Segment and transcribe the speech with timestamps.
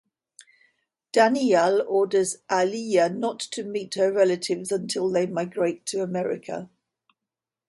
[1.13, 6.71] Daniyal orders Aliya not to meet her relatives until they migrate to America.